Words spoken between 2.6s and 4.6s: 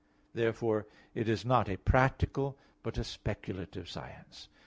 but a speculative science.